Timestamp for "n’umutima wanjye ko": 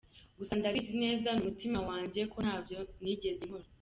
1.31-2.37